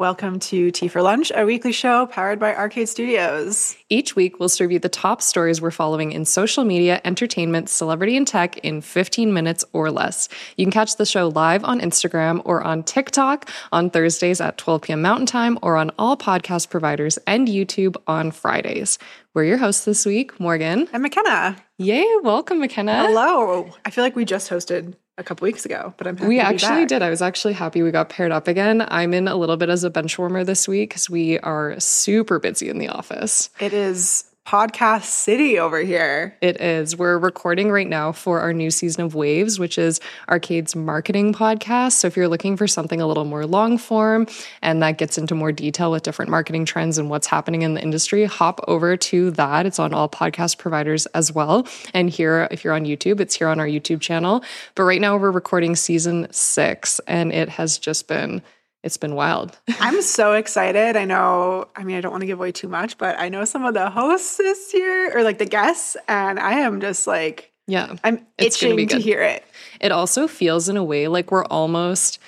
[0.00, 3.76] Welcome to Tea for Lunch, a weekly show powered by Arcade Studios.
[3.88, 8.16] Each week, we'll serve you the top stories we're following in social media, entertainment, celebrity,
[8.16, 10.28] and tech in 15 minutes or less.
[10.56, 14.82] You can catch the show live on Instagram or on TikTok on Thursdays at 12
[14.82, 15.00] p.m.
[15.00, 18.98] Mountain Time or on all podcast providers and YouTube on Fridays.
[19.32, 20.88] We're your hosts this week, Morgan.
[20.92, 21.56] And Mikenna.
[21.78, 23.06] Yay, welcome, Mikenna.
[23.06, 23.70] Hello.
[23.84, 26.42] I feel like we just hosted a couple weeks ago, but I'm happy we to
[26.42, 27.02] be actually did.
[27.02, 28.84] I was actually happy we got paired up again.
[28.88, 32.38] I'm in a little bit as a bench warmer this week because we are super
[32.38, 33.50] busy in the office.
[33.60, 36.36] It is podcast city over here.
[36.42, 36.98] It is.
[36.98, 41.92] We're recording right now for our new season of Waves, which is Arcade's marketing podcast.
[41.92, 44.26] So if you're looking for something a little more long form
[44.60, 47.82] and that gets into more detail with different marketing trends and what's happening in the
[47.82, 49.64] industry, hop over to that.
[49.64, 51.66] It's on all podcast providers as well.
[51.94, 54.44] And here, if you're on YouTube, it's here on our YouTube channel.
[54.74, 58.42] But right now we're recording season six and it has just been
[58.84, 59.58] it's been wild.
[59.80, 60.94] I'm so excited.
[60.94, 63.44] I know, I mean, I don't want to give away too much, but I know
[63.46, 67.50] some of the hosts this year or like the guests, and I am just like,
[67.66, 67.96] yeah.
[68.04, 69.42] I'm itching be to hear it.
[69.80, 72.18] It also feels in a way like we're almost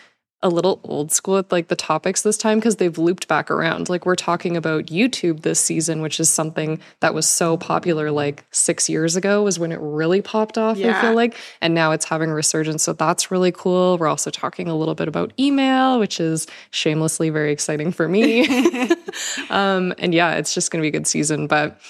[0.43, 3.89] a little old school with like the topics this time because they've looped back around.
[3.89, 8.45] Like we're talking about YouTube this season, which is something that was so popular like
[8.51, 11.37] six years ago was when it really popped off, I feel like.
[11.61, 12.83] And now it's having a resurgence.
[12.83, 13.97] So that's really cool.
[13.99, 18.47] We're also talking a little bit about email, which is shamelessly very exciting for me.
[19.51, 21.47] um, and yeah, it's just gonna be a good season.
[21.47, 21.81] But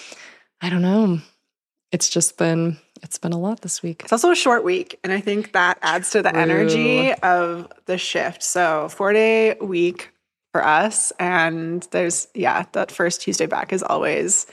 [0.61, 1.21] I don't know.
[1.93, 4.03] It's just been it's been a lot this week.
[4.03, 6.41] It's also a short week, and I think that adds to the True.
[6.41, 8.43] energy of the shift.
[8.43, 10.11] So, four day week
[10.53, 14.47] for us, and there's yeah, that first Tuesday back is always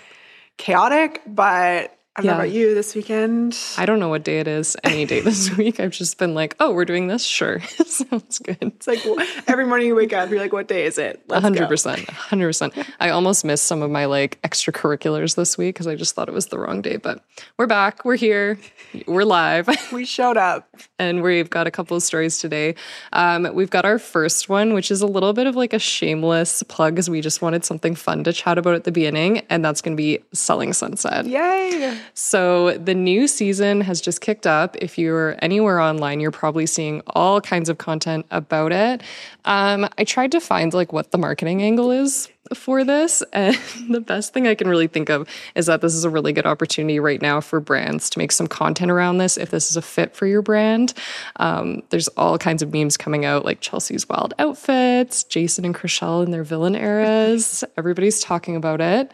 [0.58, 1.22] chaotic.
[1.26, 3.58] But I don't know about you this weekend.
[3.76, 5.80] I don't know what day it is any day this week.
[5.80, 7.24] I've just been like, oh, we're doing this?
[7.24, 7.60] Sure.
[7.88, 8.58] Sounds good.
[8.62, 9.04] It's like
[9.48, 12.06] every morning you wake up, you're like, "What day is it?" Let's 100%.
[12.06, 12.88] 100%.
[13.00, 16.34] I almost missed some of my like extracurriculars this week because I just thought it
[16.34, 17.24] was the wrong day, but
[17.58, 18.06] we're back.
[18.06, 18.60] We're here.
[19.08, 19.68] We're live.
[19.92, 20.70] We showed up.
[21.00, 22.76] and we've got a couple of stories today.
[23.14, 26.62] Um, we've got our first one, which is a little bit of like a shameless
[26.64, 29.82] plug because we just wanted something fun to chat about at the beginning, and that's
[29.82, 31.26] going to be Selling Sunset.
[31.26, 31.98] Yay!
[32.14, 34.76] So the new season has just kicked up.
[34.78, 39.02] If you're anywhere online, you're probably seeing all kinds of content about it.
[39.46, 43.58] Um, I tried to find like what the marketing angle is for this, and
[43.90, 46.46] the best thing I can really think of is that this is a really good
[46.46, 49.38] opportunity right now for brands to make some content around this.
[49.38, 50.94] If this is a fit for your brand,
[51.38, 56.24] um, there's all kinds of memes coming out, like Chelsea's wild outfits, Jason and Chrishell
[56.24, 57.64] in their villain eras.
[57.78, 59.12] Everybody's talking about it.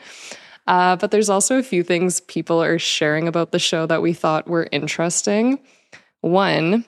[0.70, 4.14] Uh, but there's also a few things people are sharing about the show that we
[4.14, 5.60] thought were interesting.
[6.22, 6.86] One,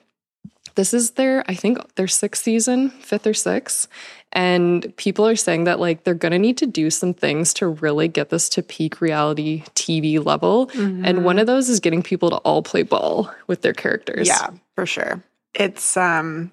[0.76, 3.88] this is their, I think, their sixth season, fifth or sixth.
[4.30, 7.66] And people are saying that like they're going to need to do some things to
[7.66, 10.70] really get this to peak reality TV level.
[10.74, 14.28] And one of those is getting people to all play ball with their characters.
[14.28, 15.24] Yeah, for sure.
[15.54, 16.52] It's um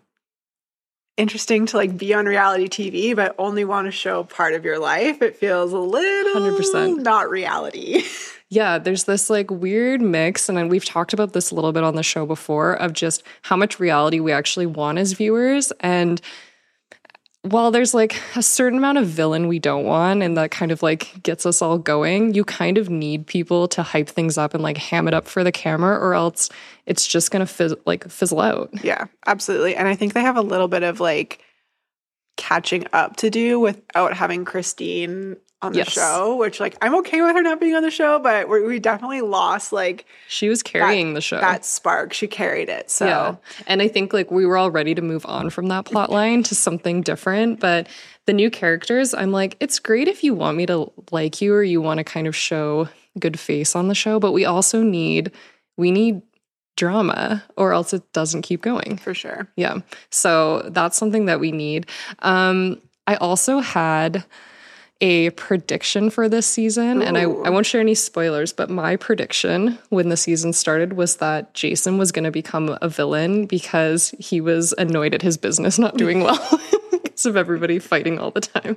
[1.20, 4.80] interesting to like be on reality TV, but only want to show part of your
[4.80, 5.22] life.
[5.22, 7.02] It feels a little 100%.
[7.02, 8.04] not reality.
[8.52, 11.84] Yeah, there's this like weird mix, and then we've talked about this a little bit
[11.84, 15.72] on the show before of just how much reality we actually want as viewers.
[15.82, 16.20] And
[17.44, 20.84] while there's like a certain amount of villain we don't want, and that kind of
[20.84, 24.62] like gets us all going, you kind of need people to hype things up and
[24.62, 26.50] like ham it up for the camera, or else
[26.86, 28.70] it's just gonna fizz- like fizzle out.
[28.84, 29.76] yeah, absolutely.
[29.76, 31.42] And I think they have a little bit of like
[32.36, 35.90] catching up to do without having Christine on the Yes.
[35.92, 38.80] show, which like I'm okay with her not being on the show, but we we
[38.80, 41.40] definitely lost like She was carrying the show.
[41.40, 42.14] that spark.
[42.14, 42.90] She carried it.
[42.90, 43.36] So Yeah.
[43.68, 46.44] And I think like we were all ready to move on from that plot line
[46.44, 47.60] to something different.
[47.60, 47.88] But
[48.26, 51.64] the new characters, I'm like, it's great if you want me to like you or
[51.64, 52.88] you want to kind of show
[53.20, 55.32] good face on the show, but we also need
[55.78, 56.22] we need
[56.78, 58.98] drama or else it doesn't keep going.
[58.98, 59.48] for sure.
[59.58, 59.80] Yeah.
[60.10, 61.88] So that's something that we need.
[62.20, 64.24] Um, I also had
[65.02, 69.78] a prediction for this season, and I, I won't share any spoilers, but my prediction
[69.90, 74.42] when the season started was that Jason was going to become a villain because he
[74.42, 76.60] was annoyed at his business not doing well
[76.92, 78.76] because of everybody fighting all the time.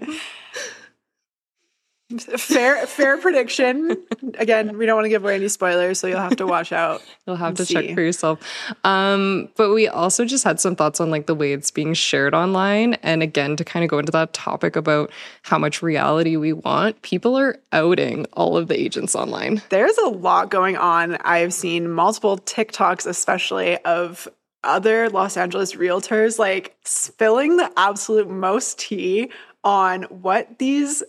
[2.20, 3.96] Fair fair prediction.
[4.38, 7.02] Again, we don't want to give away any spoilers, so you'll have to watch out.
[7.26, 8.40] You'll have to and check for yourself.
[8.82, 12.34] Um, but we also just had some thoughts on like the way it's being shared
[12.34, 12.94] online.
[12.94, 15.12] And again, to kind of go into that topic about
[15.42, 19.62] how much reality we want, people are outing all of the agents online.
[19.68, 21.16] There's a lot going on.
[21.18, 24.26] I've seen multiple TikToks, especially of
[24.64, 29.30] other Los Angeles realtors, like spilling the absolute most tea
[29.64, 31.02] on what these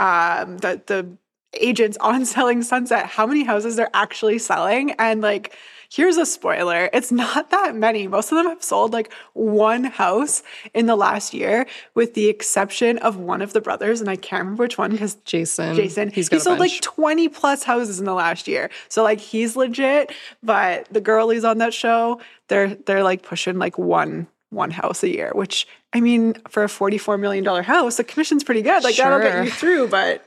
[0.00, 1.08] um the the
[1.54, 5.56] agents on selling sunset how many houses they're actually selling and like
[5.92, 10.42] here's a spoiler it's not that many most of them have sold like one house
[10.72, 14.42] in the last year with the exception of one of the brothers and i can't
[14.42, 15.74] remember which one because Jason.
[15.74, 16.72] jason He's he sold bunch.
[16.72, 20.12] like 20 plus houses in the last year so like he's legit
[20.42, 25.08] but the girlies on that show they're they're like pushing like one one house a
[25.08, 28.96] year which i mean for a 44 million dollar house the commission's pretty good like
[28.96, 30.26] that'll get you through but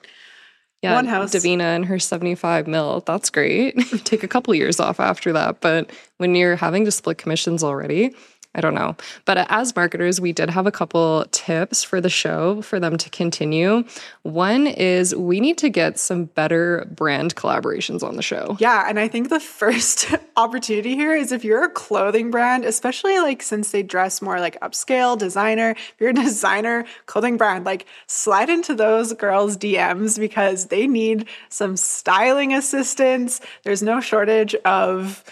[0.84, 1.34] yeah, one house.
[1.34, 3.02] Davina and her 75 mil.
[3.06, 3.80] That's great.
[4.04, 5.62] Take a couple years off after that.
[5.62, 8.14] But when you're having to split commissions already,
[8.55, 8.95] I don't know.
[9.25, 12.97] But uh, as marketers, we did have a couple tips for the show for them
[12.97, 13.83] to continue.
[14.21, 18.57] One is we need to get some better brand collaborations on the show.
[18.59, 23.17] Yeah, and I think the first opportunity here is if you're a clothing brand, especially
[23.19, 27.88] like since they dress more like upscale designer, if you're a designer clothing brand, like
[28.07, 33.41] slide into those girls' DMs because they need some styling assistance.
[33.63, 35.23] There's no shortage of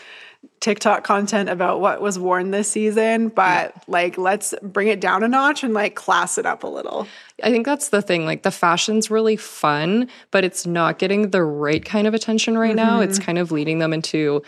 [0.59, 5.27] TikTok content about what was worn this season, but like let's bring it down a
[5.27, 7.07] notch and like class it up a little.
[7.43, 8.25] I think that's the thing.
[8.25, 12.75] Like the fashion's really fun, but it's not getting the right kind of attention right
[12.75, 13.01] now.
[13.01, 13.25] It's mm-hmm.
[13.25, 14.43] kind of leading them into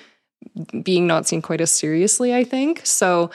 [0.83, 2.85] being not seen quite as seriously, I think.
[2.85, 3.31] So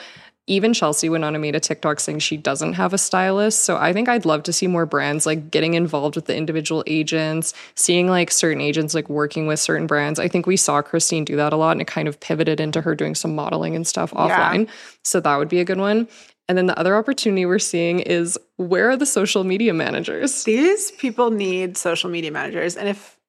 [0.49, 3.61] even Chelsea went on and made a TikTok saying she doesn't have a stylist.
[3.61, 6.83] So I think I'd love to see more brands like getting involved with the individual
[6.87, 10.19] agents, seeing like certain agents like working with certain brands.
[10.19, 12.81] I think we saw Christine do that a lot and it kind of pivoted into
[12.81, 14.67] her doing some modeling and stuff offline.
[15.03, 16.07] So that would be a good one.
[16.47, 20.45] And then the other opportunity we're seeing is where are the social media managers?
[20.45, 22.75] These people need social media managers.
[22.75, 23.19] And if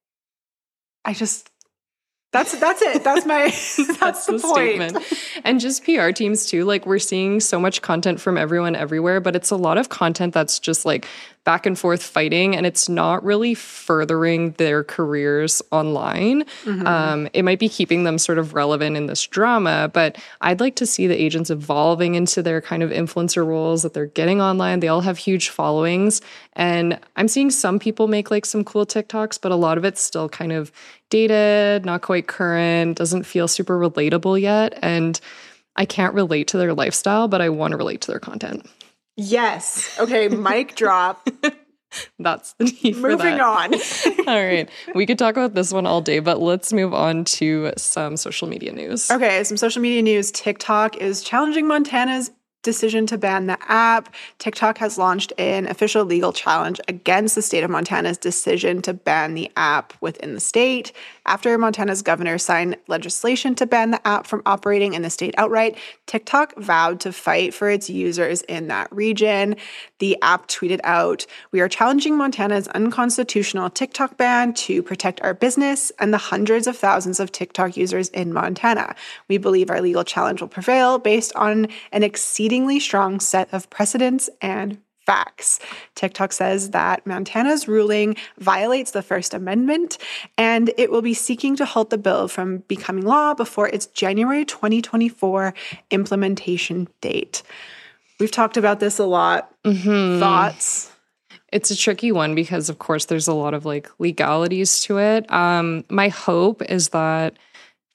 [1.05, 1.50] I just
[2.33, 3.03] that's that's it.
[3.03, 3.45] That's my
[4.01, 4.97] that's, the, point.
[5.45, 6.65] And just PR teams too.
[6.65, 10.33] Like we're seeing so much content from everyone everywhere, but it's a lot of content
[10.33, 11.07] that's just like
[11.45, 16.45] back and forth fighting and it's not really furthering their careers online.
[16.65, 16.87] Mm-hmm.
[16.87, 20.77] Um, it might be keeping them sort of relevant in this drama, but I'd like
[20.77, 24.81] to see the agents evolving into their kind of influencer roles that they're getting online.
[24.81, 26.21] They all have huge followings.
[26.53, 30.03] And I'm seeing some people make like some cool TikToks, but a lot of it's
[30.03, 30.71] still kind of
[31.09, 34.79] dated, not quite current, doesn't feel super relatable yet.
[34.83, 35.19] And
[35.77, 38.69] I can't relate to their lifestyle, but I want to relate to their content.
[39.17, 39.99] Yes.
[39.99, 41.29] Okay, mic drop.
[42.19, 43.41] That's the need Moving that.
[43.41, 43.75] on.
[44.29, 44.69] All right.
[44.95, 48.47] We could talk about this one all day, but let's move on to some social
[48.47, 49.11] media news.
[49.11, 50.31] Okay, some social media news.
[50.31, 52.31] TikTok is challenging Montana's
[52.63, 54.15] decision to ban the app.
[54.39, 59.35] TikTok has launched an official legal challenge against the state of Montana's decision to ban
[59.35, 60.93] the app within the state.
[61.27, 65.79] After Montana's governor signed legislation to ban the app from operating in the state outright,
[66.07, 69.57] TikTok vowed to fight for its users in that region.
[69.99, 75.93] The app tweeted out, We are challenging Montana's unconstitutional TikTok ban to protect our business
[75.99, 78.95] and the hundreds of thousands of TikTok users in Montana.
[79.29, 82.03] We believe our legal challenge will prevail based on an
[82.51, 84.77] exceedingly strong set of precedents and
[85.07, 85.61] facts.
[85.95, 89.99] TikTok says that Montana's ruling violates the First Amendment
[90.37, 94.45] and it will be seeking to halt the bill from becoming law before its January
[94.45, 95.55] 2024
[95.93, 97.45] implementation date.
[98.19, 99.55] We've talked about this a lot.
[100.19, 100.91] Thoughts?
[101.53, 105.31] It's a tricky one because, of course, there's a lot of like legalities to it.
[105.33, 107.37] Um, my hope is that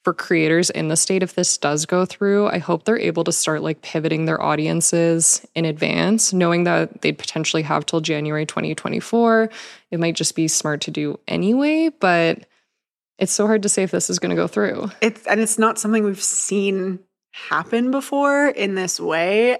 [0.06, 3.32] for creators in the state, if this does go through, I hope they're able to
[3.32, 9.50] start like pivoting their audiences in advance, knowing that they'd potentially have till January 2024.
[9.90, 12.46] It might just be smart to do anyway, but
[13.18, 14.92] it's so hard to say if this is going to go through.
[15.02, 17.00] It's and it's not something we've seen
[17.32, 19.58] happen before in this way.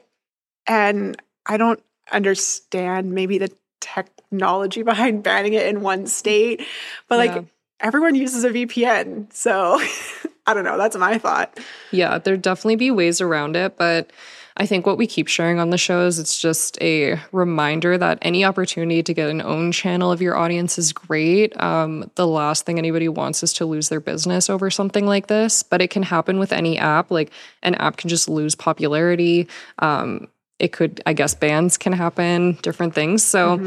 [0.68, 6.62] And I don't understand maybe the technology behind banning it in one state,
[7.10, 7.42] but like Yeah.
[7.80, 9.34] everyone uses a VPN.
[9.34, 9.82] So
[10.48, 10.78] I don't know.
[10.78, 11.60] That's my thought.
[11.92, 14.12] Yeah, there'd definitely be ways around it, but
[14.58, 18.20] I think what we keep sharing on the show is it's just a reminder that
[18.22, 21.60] any opportunity to get an own channel of your audience is great.
[21.62, 25.62] Um, the last thing anybody wants is to lose their business over something like this,
[25.62, 27.12] but it can happen with any app.
[27.12, 27.32] Like
[27.64, 29.50] an app can just lose popularity.
[29.80, 33.24] Um, it could, I guess, bans can happen, different things.
[33.24, 33.60] So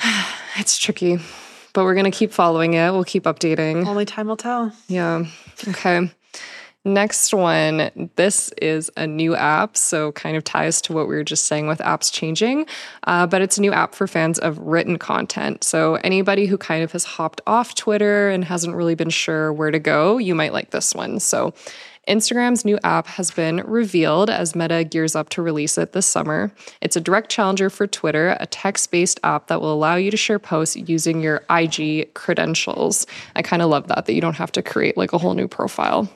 [0.56, 1.18] it's tricky,
[1.72, 2.90] but we're going to keep following it.
[2.90, 3.86] We'll keep updating.
[3.86, 4.72] Only time will tell.
[4.88, 5.24] Yeah.
[5.68, 6.10] Okay.
[6.84, 8.10] Next one.
[8.16, 11.68] This is a new app, so kind of ties to what we were just saying
[11.68, 12.66] with apps changing,
[13.04, 15.62] uh, but it's a new app for fans of written content.
[15.62, 19.70] So anybody who kind of has hopped off Twitter and hasn't really been sure where
[19.70, 21.20] to go, you might like this one.
[21.20, 21.54] So
[22.08, 26.50] Instagram's new app has been revealed as Meta gears up to release it this summer.
[26.80, 30.16] It's a direct challenger for Twitter, a text based app that will allow you to
[30.16, 33.06] share posts using your IG credentials.
[33.36, 35.46] I kind of love that, that you don't have to create like a whole new
[35.46, 36.08] profile.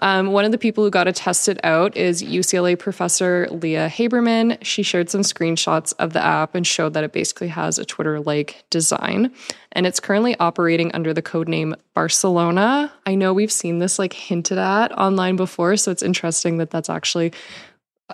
[0.00, 3.88] Um, one of the people who got to test it out is UCLA professor Lia
[3.88, 4.58] Haberman.
[4.62, 8.18] She shared some screenshots of the app and showed that it basically has a Twitter
[8.20, 9.32] like design.
[9.72, 12.92] And it's currently operating under the code name Barcelona.
[13.06, 16.90] I know we've seen this like hinted at online before, so it's interesting that that's
[16.90, 17.32] actually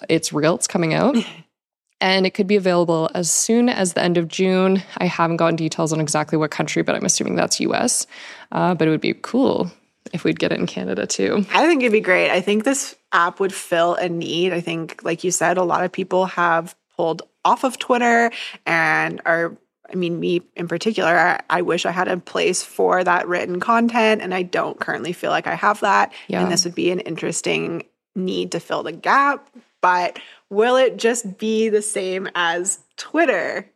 [0.09, 1.17] it's real, it's coming out.
[2.01, 4.83] and it could be available as soon as the end of June.
[4.99, 8.07] I haven't gotten details on exactly what country, but I'm assuming that's US.
[8.51, 9.71] Uh, but it would be cool
[10.13, 11.45] if we'd get it in Canada too.
[11.53, 12.31] I think it'd be great.
[12.31, 14.53] I think this app would fill a need.
[14.53, 18.31] I think, like you said, a lot of people have pulled off of Twitter
[18.65, 19.57] and are
[19.91, 23.61] I mean, me in particular, I, I, wish I had a place for that written
[23.61, 26.13] content, and I don't currently feel like I have that.
[26.27, 26.43] Yeah.
[26.43, 27.85] And this would be an interesting
[28.17, 29.49] need to fill the gap.
[29.81, 30.19] But
[30.51, 33.71] will it just be the same as Twitter?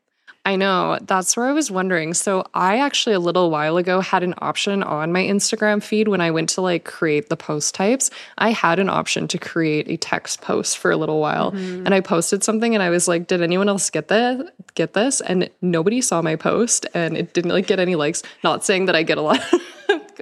[0.46, 0.98] I know.
[1.02, 2.14] That's where I was wondering.
[2.14, 6.20] So, I actually a little while ago had an option on my Instagram feed when
[6.20, 8.10] I went to like create the post types.
[8.38, 11.52] I had an option to create a text post for a little while.
[11.52, 11.84] Mm-hmm.
[11.84, 14.48] And I posted something and I was like, did anyone else get this?
[14.74, 15.20] Get this?
[15.20, 18.22] And nobody saw my post and it didn't like get any likes.
[18.42, 19.40] Not saying that I get a lot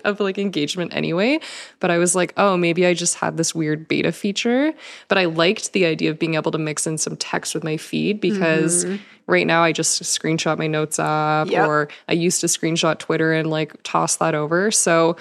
[0.05, 1.41] of like engagement anyway.
[1.81, 4.73] But I was like, oh, maybe I just had this weird beta feature.
[5.09, 7.77] But I liked the idea of being able to mix in some text with my
[7.77, 9.03] feed because mm-hmm.
[9.27, 11.67] right now I just screenshot my notes app yep.
[11.67, 14.71] or I used to screenshot Twitter and like toss that over.
[14.71, 15.17] So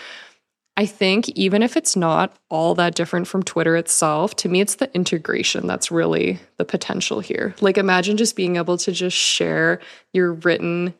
[0.77, 4.75] I think even if it's not all that different from Twitter itself, to me, it's
[4.75, 7.55] the integration that's really the potential here.
[7.61, 9.79] Like, imagine just being able to just share
[10.13, 10.93] your written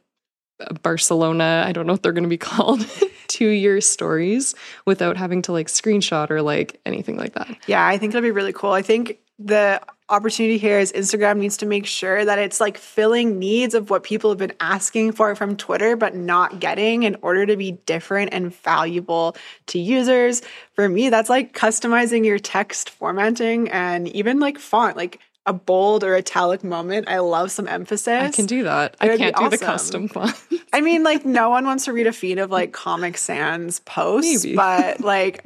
[0.82, 2.86] Barcelona, I don't know what they're going to be called,
[3.28, 7.56] two year stories without having to like screenshot or like anything like that.
[7.68, 8.72] Yeah, I think it'll be really cool.
[8.72, 13.38] I think the opportunity here is Instagram needs to make sure that it's like filling
[13.38, 17.46] needs of what people have been asking for from Twitter but not getting in order
[17.46, 19.36] to be different and valuable
[19.68, 20.42] to users.
[20.74, 24.96] For me, that's like customizing your text formatting and even like font.
[24.96, 27.08] Like a bold or italic moment.
[27.08, 28.08] I love some emphasis.
[28.08, 28.96] I can do that.
[29.02, 29.50] It I can't do awesome.
[29.50, 30.36] the custom font.
[30.74, 34.44] I mean, like, no one wants to read a feed of like Comic Sans posts,
[34.44, 34.56] Maybe.
[34.56, 35.46] but like,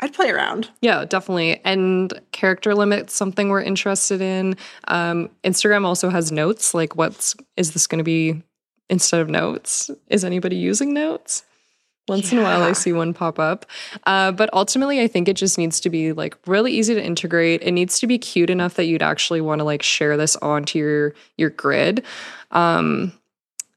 [0.00, 0.70] I'd play around.
[0.80, 1.60] Yeah, definitely.
[1.64, 4.56] And character limits, something we're interested in.
[4.86, 6.72] Um, Instagram also has notes.
[6.72, 8.40] Like, what's is this going to be
[8.88, 9.90] instead of notes?
[10.08, 11.44] Is anybody using notes?
[12.08, 12.38] Once yeah.
[12.38, 13.66] in a while, I see one pop up.
[14.04, 17.62] Uh, but ultimately, I think it just needs to be like really easy to integrate.
[17.62, 20.78] It needs to be cute enough that you'd actually want to like share this onto
[20.78, 22.04] your your grid.
[22.50, 23.12] Um,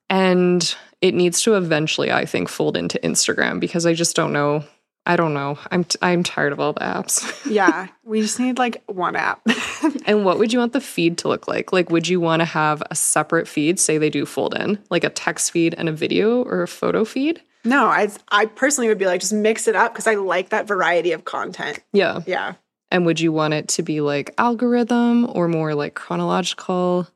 [0.10, 4.64] and it needs to eventually, I think, fold into Instagram because I just don't know.
[5.06, 5.58] I don't know.
[5.72, 7.26] I'm t- I'm tired of all the apps.
[7.50, 9.42] yeah, we just need like one app.
[10.06, 11.74] and what would you want the feed to look like?
[11.74, 13.80] Like, would you want to have a separate feed?
[13.80, 17.04] Say they do fold in, like a text feed and a video or a photo
[17.04, 17.42] feed.
[17.64, 20.68] No, I I personally would be like just mix it up because I like that
[20.68, 21.80] variety of content.
[21.94, 22.22] Yeah.
[22.26, 22.56] Yeah.
[22.90, 27.08] And would you want it to be like algorithm or more like chronological?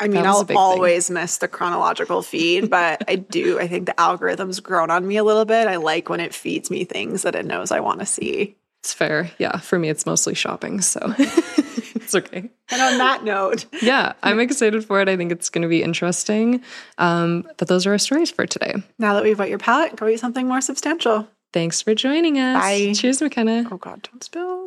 [0.00, 1.14] I mean, I'll always thing.
[1.14, 3.60] miss the chronological feed, but I do.
[3.60, 5.68] I think the algorithm's grown on me a little bit.
[5.68, 8.56] I like when it feeds me things that it knows I want to see.
[8.82, 9.30] It's fair.
[9.38, 9.58] Yeah.
[9.58, 10.80] For me, it's mostly shopping.
[10.80, 12.50] So it's okay.
[12.68, 15.08] And on that note, yeah, I'm excited for it.
[15.08, 16.64] I think it's going to be interesting.
[16.98, 18.74] Um, but those are our stories for today.
[18.98, 21.28] Now that we've got your palate, go eat something more substantial.
[21.52, 22.60] Thanks for joining us.
[22.60, 22.92] Bye.
[22.92, 23.68] Cheers, Mikenna.
[23.70, 24.66] Oh, God, don't spill.